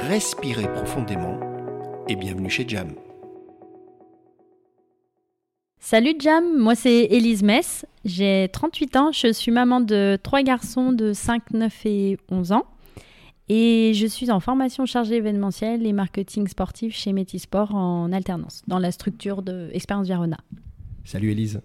[0.00, 1.40] respirez profondément
[2.08, 2.92] et bienvenue chez Jam.
[5.78, 10.92] Salut Jam, moi c'est Élise Mess, j'ai 38 ans, je suis maman de trois garçons
[10.92, 12.64] de 5, 9 et 11 ans
[13.48, 18.78] et je suis en formation chargée événementielle et marketing sportif chez Métisport en alternance dans
[18.78, 20.38] la structure de Expérience Virona.
[21.04, 21.62] Salut Élise.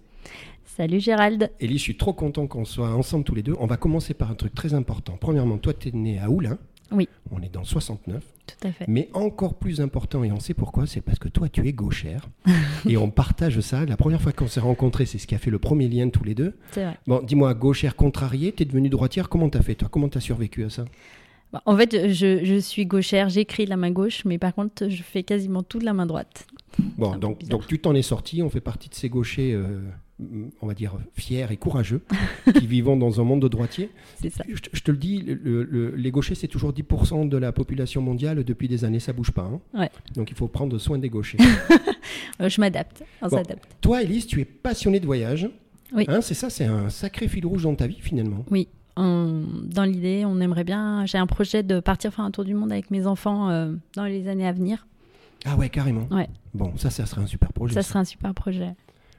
[0.64, 1.50] Salut Gérald.
[1.60, 3.54] Élise, je suis trop content qu'on soit ensemble tous les deux.
[3.58, 5.18] On va commencer par un truc très important.
[5.20, 6.58] Premièrement, toi tu es né à Oulin.
[6.94, 7.08] Oui.
[7.30, 8.22] On est dans 69.
[8.46, 8.86] Tout à fait.
[8.88, 12.28] Mais encore plus important, et on sait pourquoi, c'est parce que toi, tu es gauchère.
[12.88, 13.84] et on partage ça.
[13.86, 16.10] La première fois qu'on s'est rencontrés, c'est ce qui a fait le premier lien de
[16.10, 16.54] tous les deux.
[16.72, 16.98] C'est vrai.
[17.06, 19.88] Bon, dis-moi, gauchère contrariée, tu es devenue droitière, comment t'as fait, toi?
[19.90, 20.84] Comment t'as survécu à ça?
[21.52, 24.88] Bah, En fait, je, je suis gauchère, j'écris de la main gauche, mais par contre,
[24.88, 26.46] je fais quasiment tout de la main droite.
[26.96, 29.80] Bon, donc, donc tu t'en es sorti, on fait partie de ces gauchers, euh,
[30.60, 32.02] on va dire, fiers et courageux,
[32.58, 33.90] qui vivons dans un monde de droitiers.
[34.20, 34.44] C'est ça.
[34.48, 37.52] Je, te- je te le dis, le- le- les gauchers, c'est toujours 10% de la
[37.52, 39.42] population mondiale depuis des années, ça bouge pas.
[39.42, 39.60] hein.
[39.78, 39.90] Ouais.
[40.14, 41.38] Donc il faut prendre soin des gauchers.
[42.40, 43.36] Euh, je m'adapte, on Bon.
[43.36, 43.64] s'adapte.
[43.80, 45.48] Toi, Elise, tu es passionnée de voyage.
[45.94, 46.04] Oui.
[46.08, 48.44] Hein, c'est ça, c'est un sacré fil rouge dans ta vie finalement.
[48.50, 51.04] Oui, on- dans l'idée, on aimerait bien.
[51.06, 54.04] J'ai un projet de partir faire un tour du monde avec mes enfants euh, dans
[54.06, 54.86] les années à venir.
[55.44, 56.06] Ah ouais, carrément.
[56.10, 56.28] Ouais.
[56.54, 57.74] Bon, ça, ça serait un super projet.
[57.74, 57.88] Ça ça.
[57.90, 58.74] serait un super projet.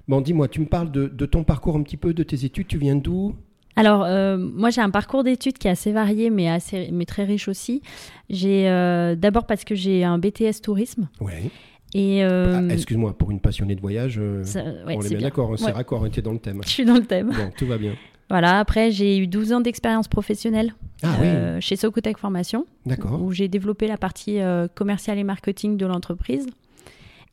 [0.08, 2.68] Bon, dis-moi, tu me parles de, de ton parcours un petit peu, de tes études,
[2.68, 3.36] tu viens d'où?
[3.76, 7.24] Alors, euh, moi, j'ai un parcours d'études qui est assez varié, mais, assez, mais très
[7.24, 7.82] riche aussi.
[8.30, 11.08] J'ai euh, d'abord parce que j'ai un BTS tourisme.
[11.22, 11.50] Ouais.
[11.96, 15.52] Et euh, Ah, Excuse-moi, pour une passionnée de voyage, ça- ouais, on est bien d'accord,
[15.54, 15.72] hein, c'est Ouais.
[15.72, 16.62] raccord, tu es dans le thème.
[16.66, 17.30] Je suis dans le thème.
[17.30, 17.94] Bon, tout va bien.
[18.30, 22.66] Voilà, après, j'ai eu 12 ans d'expérience professionnelle Ah euh, chez Socotec Formation.
[22.86, 23.22] oui, d'accord.
[23.22, 26.48] où j'ai développé la partie euh, commerciale et marketing de l'entreprise.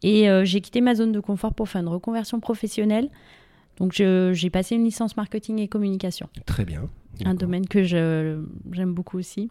[0.03, 3.09] Et euh, j'ai quitté ma zone de confort pour faire une reconversion professionnelle.
[3.79, 6.83] Donc j'ai passé une licence marketing et communication, Très bien.
[7.25, 8.47] un domaine que j'aime
[8.93, 9.51] beaucoup aussi.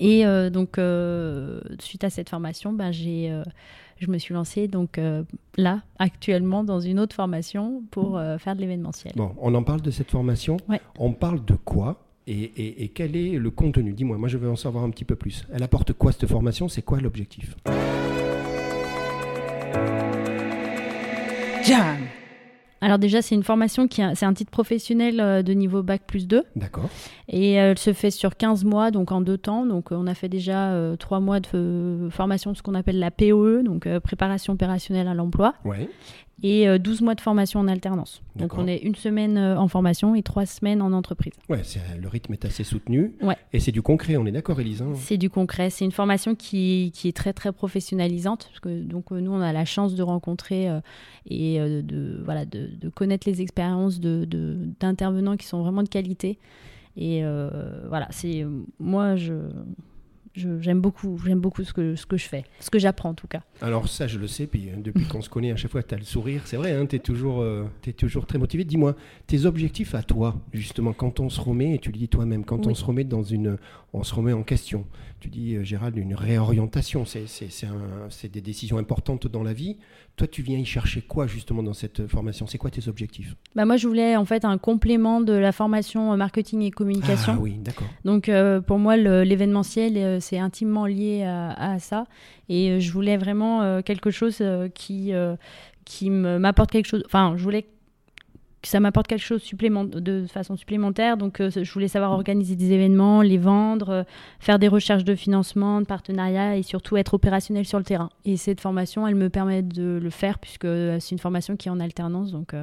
[0.00, 3.44] Et euh, donc euh, suite à cette formation, ben, j'ai, euh,
[4.00, 5.00] je me suis lancée donc
[5.56, 9.12] là actuellement dans une autre formation pour faire de l'événementiel.
[9.14, 10.56] Bon, on en parle de cette formation.
[10.68, 10.80] Ouais.
[10.98, 13.92] On parle de quoi et, et- et quel est le contenu?
[13.92, 15.46] Dis-moi, moi je veux en savoir un petit peu plus.
[15.52, 16.68] Elle apporte quoi cette formation?
[16.68, 17.54] C'est quoi l'objectif?
[21.64, 21.96] Jam.
[22.82, 26.02] Alors déjà c'est une formation qui a- c'est un titre professionnel euh, de niveau bac
[26.06, 26.44] plus 2.
[26.54, 26.88] D'accord.
[27.28, 29.64] Et elle se fait sur 15 mois, donc en deux temps.
[29.66, 32.98] Donc euh, on a fait déjà euh, trois mois de formation de ce qu'on appelle
[33.00, 35.88] la POE, donc euh, préparation opérationnelle à l'emploi, Ouais.
[36.42, 38.22] Et euh, 12 mois de formation en alternance.
[38.36, 41.32] Donc on est une semaine euh, en formation et trois semaines en entreprise.
[41.48, 41.62] Ouais,
[41.98, 43.14] le rythme est assez soutenu.
[43.22, 43.36] Ouais.
[43.54, 44.92] Et c'est du concret, on est d'accord, Élise hein?
[44.96, 48.46] C'est du concret, c'est une formation qui, qui est très très professionnalisante.
[48.48, 50.80] Parce que, donc euh, nous on a la chance de rencontrer euh,
[51.26, 55.82] et euh, de, voilà, de, de connaître les expériences de- de- d'intervenants qui sont vraiment
[55.82, 56.38] de qualité.
[56.98, 58.46] Et euh, voilà, c'est
[58.78, 59.32] moi je-
[60.36, 63.26] j'aime beaucoup j'aime beaucoup ce que ce que je fais, ce que j'apprends en tout
[63.26, 63.42] cas.
[63.62, 65.94] Alors ça, je le sais, puis euh, depuis qu'on se connaît, à chaque fois, tu
[65.94, 66.42] as le sourire.
[66.44, 67.64] C'est vrai, hein, tu es, toujours, euh,
[67.96, 68.64] toujours très motivé.
[68.64, 68.94] Dis-moi,
[69.26, 72.66] tes objectifs à toi, justement, quand on se remet, et tu le dis toi-même, quand
[72.66, 73.56] on se remet dans une...
[73.92, 74.84] On se remet en question.
[75.20, 79.78] Tu dis, euh, Gérald, une réorientation, c'est, des décisions importantes dans la vie.
[80.16, 82.46] Toi, tu viens y chercher quoi, justement, dans cette formation?
[82.46, 83.34] C'est quoi tes objectifs?
[83.54, 87.34] Bah moi je voulais en fait un complément de la formation euh, marketing et communication.
[87.36, 87.88] Ah oui, d'accord.
[88.04, 92.06] Donc euh, pour moi, l'événementiel, c'est intimement lié à, ça.
[92.48, 95.12] Et euh, je voulais vraiment euh, quelque chose euh, qui,
[95.84, 97.02] qui m'apporte quelque chose.
[97.06, 101.16] Enfin, je voulais que ça m'apporte quelque chose de façon supplémentaire.
[101.16, 104.04] Donc je voulais savoir organiser des événements, les vendre,
[104.40, 108.08] faire des recherches de financement, de partenariat et surtout être opérationnel sur le terrain.
[108.24, 111.70] Et cette formation, elle me permet de le faire puisque c'est une formation qui est
[111.70, 112.32] en alternance.
[112.32, 112.54] Donc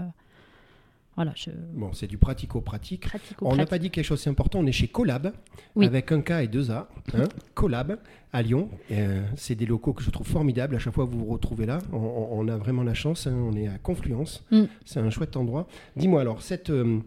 [1.16, 3.06] voilà, je Bon, c'est du pratico-pratique.
[3.42, 5.32] On n'a pas dit quelque chose c'est important, on est chez Collab,
[5.76, 5.86] Oui.
[5.86, 6.90] avec un K et deux A.
[7.14, 7.24] hein,
[7.54, 8.00] Collab,
[8.32, 8.70] à Lyon.
[8.92, 10.76] Euh, c'est des locaux que je trouve formidables.
[10.76, 13.28] À chaque fois que vous vous retrouvez là, on, a vraiment la chance.
[13.28, 14.44] hein, on est à Confluence.
[14.52, 14.64] Mm.
[14.86, 15.68] C'est un chouette endroit.
[15.96, 17.00] Dis-moi alors, cette, euh,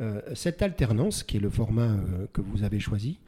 [0.00, 3.18] euh, cette alternance, qui est le format euh, que vous avez choisi,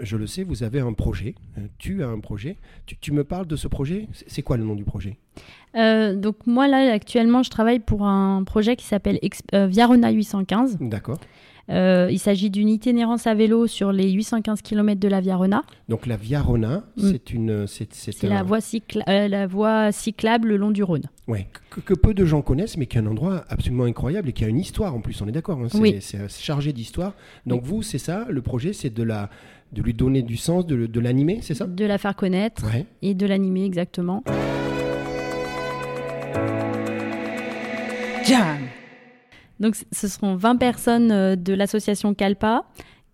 [0.00, 1.34] je le sais, vous avez un projet.
[1.56, 2.56] Euh, tu as un projet.
[2.86, 5.16] Tu, tu me parles de ce projet c'est quoi le nom du projet?
[5.76, 9.18] Euh, donc moi là actuellement je travaille pour un projet qui s'appelle
[9.54, 10.78] euh, Viarona 815.
[10.80, 11.18] D'accord.
[11.70, 15.64] Euh, il s'agit d'une itinérance à vélo sur les 815 km de la Via Rona.
[15.90, 17.02] Donc la Via Rona, Mm.
[17.10, 20.70] c'est une, c'est, c'est C'est un- la, voie cycla- euh, la voie cyclable le long
[20.70, 21.02] du Rhône.
[21.26, 24.32] Ouais, que, que peu de gens connaissent, mais qui est un endroit absolument incroyable et
[24.32, 25.20] qui a une histoire en plus.
[25.20, 25.58] On est d'accord.
[25.62, 25.96] hein, c'est, Oui.
[26.00, 27.12] c'est chargé d'histoire.
[27.44, 28.24] Donc vous, c'est ça.
[28.30, 29.28] Le projet, c'est de la,
[29.74, 31.66] de lui donner du sens, de, de l'animer, c'est ça?
[31.66, 32.86] De la faire connaître Ouais.
[33.02, 34.24] et de l'animer exactement.
[38.28, 38.58] Jam.
[39.60, 42.64] Donc ce seront 20 personnes euh, de l'association Calpa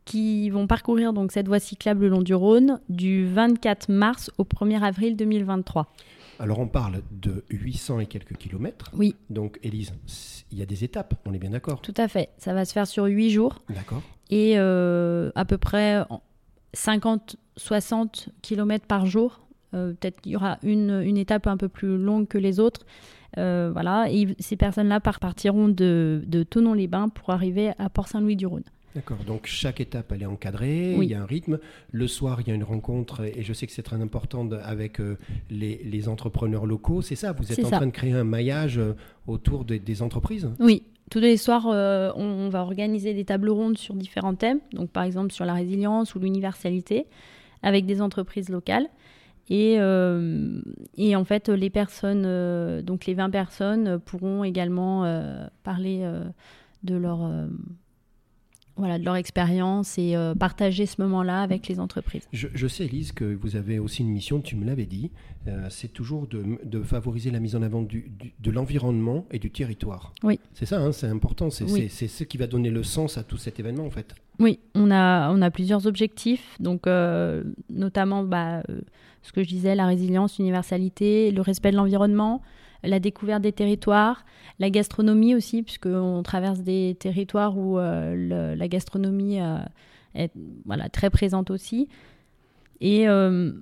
[0.04, 4.44] qui vont parcourir donc cette voie cyclable le long du Rhône du 24 mars au
[4.44, 5.86] 1er avril 2023.
[6.40, 8.90] Alors on parle de 800 et quelques kilomètres.
[8.94, 9.92] Oui, Donc Élise,
[10.50, 11.14] il y a des étapes.
[11.24, 11.80] On est bien d'accord?
[11.80, 12.30] tout à fait.
[12.38, 14.02] Ça va se faire sur 8 jours D'accord.
[14.30, 16.20] et euh, à peu près en
[16.76, 19.40] 50-60 km par jour.
[19.74, 22.84] Euh, Peut-être qu'il y aura une, une étape un peu plus longue que les autres.
[23.36, 28.64] Euh, voilà, et ces personnes-là par- partiront de, de Tonon-les-Bains pour arriver à Port-Saint-Louis-du-Rhône.
[28.94, 29.18] D'accord.
[29.26, 30.94] Donc chaque étape, elle est encadrée.
[30.96, 31.06] Oui.
[31.06, 31.58] Il y a un rythme.
[31.90, 35.00] Le soir, il y a une rencontre, et je sais que c'est très important avec
[35.00, 35.18] euh,
[35.50, 37.02] les, les entrepreneurs locaux.
[37.02, 37.32] C'est ça.
[37.32, 37.78] Vous êtes en ça.
[37.78, 38.92] train de créer un maillage euh,
[39.26, 40.48] autour des- des entreprises?
[40.60, 44.60] Oui, tous les soirs, euh, on, on va organiser des tables rondes sur différents thèmes,
[44.72, 47.06] donc par exemple sur la résilience ou l'universalité,
[47.64, 48.86] avec des entreprises locales.
[49.50, 50.60] Et, euh,
[50.96, 56.08] et en fait, les personnes, euh, donc les 20 personnes, pourront également euh, parler
[56.82, 57.30] de leur,
[58.76, 62.26] voilà, de leur expérience et euh, partager ce moment-là avec les entreprises.
[62.32, 65.12] Je, je sais, Elise, que vous avez aussi une mission, tu me l'avais dit,
[65.46, 69.38] euh, c'est toujours de, de favoriser la mise en avant du, du- de l'environnement et
[69.38, 70.12] du territoire.
[70.24, 70.40] Oui.
[70.54, 71.88] C'est ça, hein, c'est important, c'est Oui.
[71.88, 74.14] ce qui va donner le sens à tout cet événement en fait.
[74.40, 78.64] Oui, on a, on a plusieurs objectifs, donc euh, notamment bah,
[79.22, 82.42] ce que je disais, la résilience, l'universalité, le respect de l'environnement,
[82.84, 84.24] la découverte des territoires,
[84.58, 89.58] la gastronomie aussi, puisqu'on traverse des territoires où euh, la gastronomie euh,
[90.14, 90.32] est
[90.64, 91.88] voilà, très présente aussi.
[92.80, 93.52] Et euh,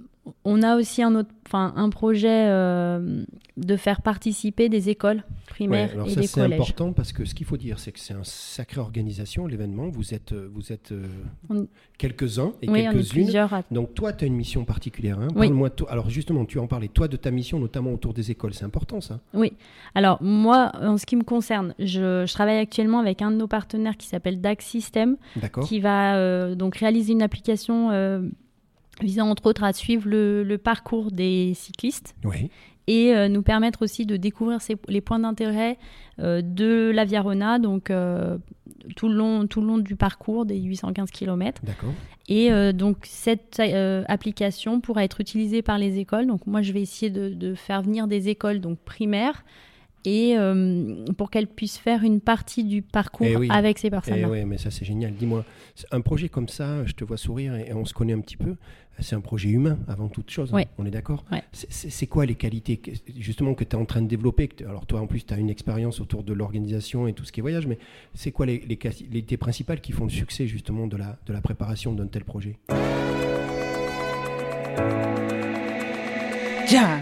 [0.45, 3.25] on a aussi un, autre, enfin, un projet euh,
[3.57, 6.61] de faire participer des écoles primaires Ouais, alors et ça des c'est collèges.
[6.61, 9.89] important parce que ce qu'il faut dire, c'est que c'est une sacrée organisation, l'événement.
[9.89, 11.07] Vous êtes, euh, vous êtes euh,
[11.51, 11.67] On-
[11.99, 13.25] quelques-uns et Oui, quelques-unes.
[13.25, 15.19] plusieurs à Donc toi, tu as une mission particulière.
[15.19, 15.29] Hein.
[15.35, 15.49] Oui.
[15.49, 15.71] Parle-moi.
[15.89, 18.55] Alors justement, tu en parlais, toi, de ta mission, notamment autour des écoles.
[18.55, 19.19] C'est important ça.
[19.35, 19.53] Oui.
[19.97, 23.49] Alors, moi, en ce qui me concerne, je, je travaille actuellement avec un de nos
[23.49, 25.17] partenaires qui s'appelle DAX System,
[25.67, 27.91] qui va euh, donc réaliser une application
[29.01, 32.51] visant entre autres à suivre le, le parcours des cyclistes Oui.
[32.87, 35.79] et euh, nous permettre aussi de découvrir ces- les points d'intérêt
[36.19, 38.37] euh, de la Via Rona, donc euh,
[38.97, 41.63] tout, le long, tout le long du parcours des 815 km.
[41.65, 41.93] D'accord.
[42.29, 43.61] Et donc cette
[44.09, 46.27] application pourra être utilisée par les écoles.
[46.29, 49.45] Donc moi je vais essayer de, de faire venir des écoles donc primaires
[50.05, 53.49] et euh, pour qu'elles puissent faire une partie du parcours Eh oui.
[53.51, 54.29] avec ces Eh personnes-là.
[54.29, 55.15] ouais, mais ça c'est génial.
[55.15, 55.45] Dis-moi,
[55.91, 58.37] un projet comme ça, je te vois sourire et, et on se connaît un petit
[58.37, 58.57] peu.
[58.99, 60.53] C'est un projet humain avant toute chose.
[60.55, 60.63] hein.
[60.77, 61.43] On est d'accord Ouais.
[61.53, 65.01] C'est- quoi les qualités que- justement que tu es en train de développer Alors toi
[65.01, 67.67] en plus tu as une expérience autour de l'organisation et tout ce qui est voyage,
[67.67, 67.79] mais
[68.15, 71.41] c'est quoi les, les qualités principales qui font le succès justement de la, de la
[71.41, 72.59] préparation d'un tel projet?
[76.69, 77.01] Jam.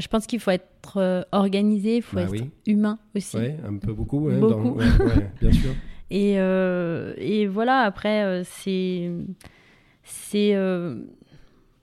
[0.00, 2.50] Je pense qu'il faut être euh, organisé, il faut Bah être oui.
[2.66, 3.36] humain aussi.
[3.36, 4.28] Ouais, un peu beaucoup.
[4.28, 4.70] hein, Beaucoup.
[4.78, 5.74] ouais, ouais, bien sûr.
[6.10, 9.10] Et, euh, et voilà, après, euh, c'est.
[10.04, 10.54] c'est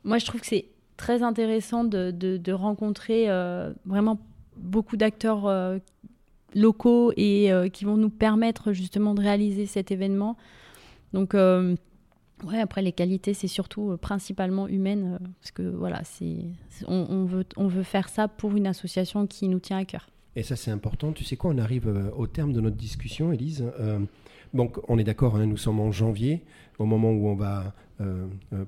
[0.04, 0.66] moi, je trouve que c'est
[0.98, 3.28] très intéressant de, de- de rencontrer
[3.86, 4.20] vraiment
[4.58, 5.80] beaucoup d'acteurs
[6.56, 10.36] locaux et qui vont nous permettre justement de réaliser cet événement.
[11.14, 11.36] Donc,
[12.44, 16.38] ouais, après, les qualités, c'est surtout euh, principalement humaines, euh, parce que voilà, c'est,
[16.88, 20.10] on, veut, on veut faire ça pour une association qui nous tient à cœur.
[20.36, 21.12] Et ça, c'est important.
[21.12, 23.66] Tu sais quoi, on arrive euh, au terme de notre discussion, Élise.
[23.80, 24.00] Euh,
[24.54, 26.44] donc, on est d'accord, hein, nous sommes en janvier,
[26.80, 27.74] au moment où on va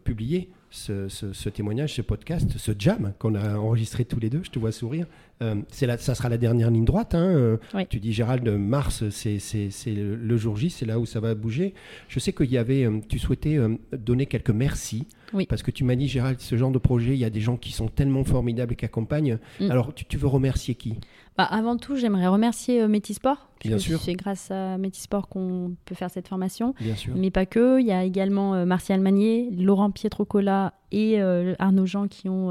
[0.03, 4.41] publier ce, ce- ce témoignage, ce podcast, ce jam qu'on a enregistré tous les deux.
[4.43, 5.05] Je te vois sourire.
[5.43, 7.13] Euh, c'est la, ça sera la dernière ligne droite.
[7.15, 7.85] hein, euh, Oui.
[7.89, 9.39] Tu dis, Gérald, mars, c'est,
[9.87, 11.73] le, jour J, c'est là où ça va bouger.
[12.07, 15.07] Je sais qu'il y avait, euh, tu souhaitais euh, donner quelques merci.
[15.33, 15.45] Oui.
[15.47, 17.57] Parce que tu m'as dit, Gérald, ce genre de projet, il y a des gens
[17.57, 19.39] qui sont tellement formidables et qui accompagnent.
[19.59, 19.71] Mm.
[19.71, 20.95] Alors, tu, tu veux remercier qui?
[21.37, 23.47] Bah, avant tout, j'aimerais remercier euh, Métisport.
[23.63, 23.99] Bien sûr.
[24.01, 26.73] C'est grâce à Métisport qu'on peut faire cette formation.
[26.81, 27.13] Bien sûr.
[27.15, 27.79] Mais pas que.
[27.79, 32.49] Il y a également euh, Martial Magnier, Laurent Pietrocola et euh, Arnaud Jean qui ont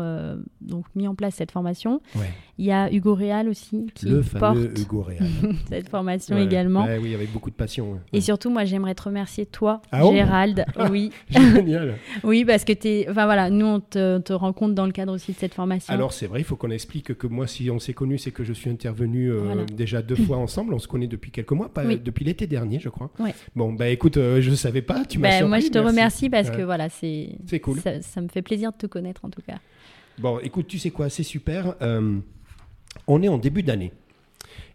[0.60, 2.00] donc mis en place cette formation.
[2.14, 2.30] Ouais.
[2.58, 5.26] Il y a Hugo Réal aussi qui le porte Hugo Réal.
[5.68, 6.84] cette formation Ouais, également.
[6.84, 7.98] ouais, oui, avec beaucoup de passion.
[8.12, 10.64] Et surtout, moi, j'aimerais te remercier, toi, Ah Gérald.
[10.90, 11.96] oui, Génial.
[12.22, 13.06] oui, parce que t'es.
[13.10, 15.92] Enfin voilà, nous, on te, on te rencontre dans le cadre aussi de cette formation.
[15.92, 18.44] Alors c'est vrai, il faut qu'on explique que moi, si on s'est connus, c'est que
[18.44, 19.64] je suis intervenu euh, Voilà.
[19.64, 20.72] déjà deux fois ensemble.
[20.72, 21.98] On se connaît depuis quelques mois, pas, Oui.
[22.02, 23.10] depuis l'été dernier, je crois.
[23.18, 23.34] Ouais.
[23.54, 25.48] Bon, bah écoute, euh, je ne savais pas, tu m'as Ben, surpris.
[25.48, 25.88] moi, je te merci.
[25.90, 26.56] remercie parce Ouais.
[26.56, 27.80] que voilà, c'est C'est cool.
[27.80, 29.58] Ça, ça me fait plaisir de te connaître en tout cas.
[30.18, 31.74] Bon, écoute, tu sais quoi, c'est super.
[31.82, 32.18] Euh,
[33.06, 33.92] on est en début d'année.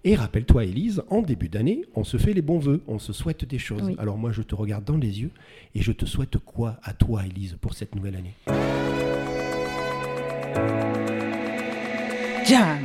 [0.03, 3.43] Et rappelle-toi, Élise, en début d'année, on se fait les bons vœux, on se souhaite
[3.45, 3.81] des choses.
[3.83, 3.95] Oui.
[3.97, 5.31] Alors moi, je te regarde dans les yeux
[5.73, 8.35] et je te souhaite quoi à toi, Élise, pour cette nouvelle année?
[12.47, 12.77] Jam.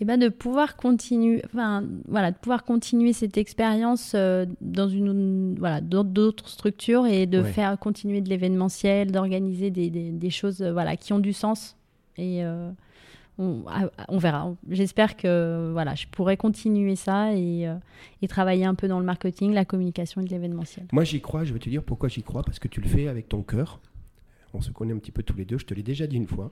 [0.00, 5.56] Et ben de pouvoir continuer, enfin voilà, de pouvoir continuer cette expérience euh, dans une
[5.58, 7.52] voilà d'autres structures et de Ouais.
[7.52, 11.76] faire continuer de l'événementiel, d'organiser des, des, des choses euh, voilà qui ont du sens
[12.16, 12.70] et euh,
[13.38, 14.54] on, ah, on verra.
[14.70, 17.68] J'espère que voilà, je pourrai continuer ça et,
[18.22, 20.86] et travailler un peu dans le marketing, la communication et de l'événementiel.
[20.92, 23.06] Moi, j'y crois, je vais te dire pourquoi j'y crois, parce que tu le fais
[23.06, 23.78] avec ton cœur.
[24.54, 26.26] On se connaît un petit peu tous les deux, je te l'ai déjà dit une
[26.26, 26.50] fois.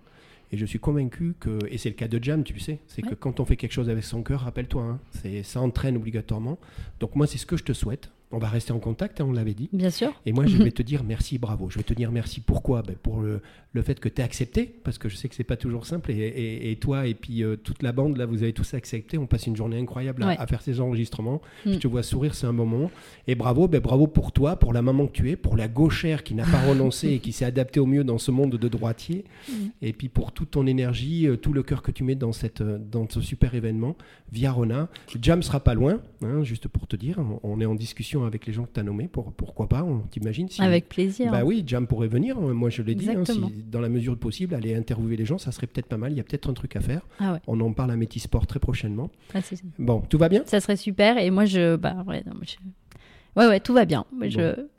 [0.53, 3.03] Et je suis convaincu que, et c'est le cas de Jam, tu le sais, c'est
[3.03, 5.01] que quand on fait quelque chose avec son cœur, rappelle-toi, hein,
[5.43, 6.59] ça entraîne obligatoirement.
[7.01, 8.11] Donc moi, c'est ce que je te souhaite.
[8.33, 9.69] On va rester en contact, hein, on l'avait dit.
[9.73, 10.13] Bien sûr.
[10.27, 11.71] Et moi, je vais te dire merci, bravo.
[11.71, 12.41] Je vais te dire merci.
[12.41, 12.83] Pourquoi?
[12.83, 13.41] Ben, Pour le,
[13.73, 16.11] le fait que tu as accepté, parce que je sais que c'est pas toujours simple.
[16.11, 19.17] Et, et- et toi et puis euh, toute la bande, là, vous avez tous accepté.
[19.17, 20.37] On passe une journée incroyable à, Ouais.
[20.39, 21.41] à faire ces enregistrements.
[21.65, 21.73] Mm.
[21.75, 22.91] Je te vois sourire, c'est un bon moment.
[23.29, 26.25] Et bravo, ben, bravo pour toi, pour la maman que tu es, pour la gauchère
[26.25, 29.25] qui n'a pas renoncé et qui s'est adaptée au mieux dans ce monde de droitier.
[29.49, 29.53] Mm.
[29.83, 32.61] Et puis pour toute ton énergie, euh, tout le cœur que tu mets dans, cette,
[32.61, 33.97] euh, dans ce super événement,
[34.33, 34.89] via Rona.
[35.23, 37.19] Jam sera pas loin, hein, juste pour te dire.
[37.21, 39.09] On- On est en discussion avec les gens que tu as nommés.
[39.09, 41.31] Pour, pourquoi pas On t'imagine si Avec plaisir.
[41.31, 44.15] bah oui, Jam pourrait venir, euh, moi je l'ai dit, hein, si, dans la mesure
[44.15, 46.49] du possible, aller interviewer les gens, ça serait peut-être pas mal, il y a peut-être
[46.49, 47.03] un truc à faire.
[47.21, 47.39] Ah ouais.
[47.47, 49.11] On en parle à Métisport très prochainement.
[49.35, 50.43] Ah, c'est- Bon, tout va bien?
[50.47, 51.19] Ça serait super.
[51.19, 51.77] Et moi, je.
[51.77, 54.05] Bah, ouais, non, moi, je- ouais, ouais, tout va bien.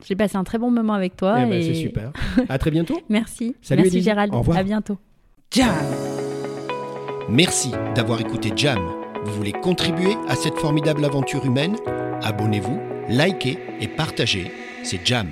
[0.04, 1.36] J'ai passé un très bon moment avec toi.
[1.42, 1.62] Eh ben, et...
[1.62, 2.12] C'est super.
[2.48, 2.98] à très bientôt.
[3.08, 3.54] Merci.
[3.62, 4.04] Salut, Merci Élise.
[4.04, 4.34] Gérald.
[4.34, 4.58] Au revoir.
[4.58, 4.98] À bientôt.
[5.50, 5.68] Jam.
[7.30, 8.78] Merci d'avoir écouté Jam.
[9.24, 11.76] Vous voulez contribuer à cette formidable aventure humaine?
[12.22, 12.78] Abonnez-vous,
[13.08, 14.50] likez et partagez.
[14.82, 15.28] C'est Jam